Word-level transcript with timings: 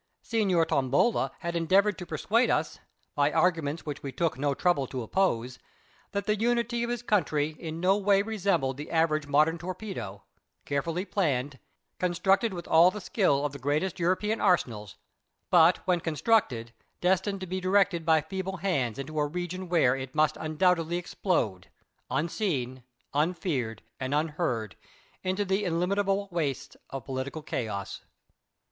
Signor 0.23 0.65
Tombola 0.65 1.31
had 1.41 1.55
endeavoured 1.55 1.99
to 1.99 2.07
persuade 2.07 2.49
us, 2.49 2.79
by 3.13 3.31
arguments 3.31 3.85
which 3.85 4.01
we 4.01 4.11
took 4.11 4.35
no 4.35 4.55
trouble 4.55 4.87
to 4.87 5.03
oppose, 5.03 5.59
that 6.11 6.25
the 6.25 6.35
unity 6.39 6.81
of 6.81 6.89
his 6.89 7.03
country 7.03 7.55
in 7.59 7.79
no 7.79 7.95
way 7.95 8.23
resembled 8.23 8.77
the 8.77 8.89
average 8.89 9.27
modern 9.27 9.59
torpedo, 9.59 10.23
carefully 10.65 11.05
planned, 11.05 11.59
constructed 11.99 12.51
with 12.51 12.67
all 12.67 12.89
the 12.89 12.99
skill 12.99 13.45
of 13.45 13.53
the 13.53 13.59
greatest 13.59 13.99
European 13.99 14.41
arsenals, 14.41 14.95
but, 15.51 15.85
when 15.85 15.99
constructed, 15.99 16.73
destined 16.99 17.39
to 17.39 17.45
be 17.45 17.61
directed 17.61 18.03
by 18.03 18.21
feeble 18.21 18.57
hands 18.57 18.97
into 18.97 19.19
a 19.19 19.27
region 19.27 19.69
where 19.69 19.95
it 19.95 20.15
must 20.15 20.35
undoubtedly 20.37 20.97
explode, 20.97 21.67
unseen, 22.09 22.81
unfeared, 23.13 23.83
and 23.99 24.15
unheard, 24.15 24.75
into 25.21 25.45
the 25.45 25.63
illimitable 25.63 26.27
wastes 26.31 26.75
of 26.89 27.05
political 27.05 27.43
chaos. 27.43 28.01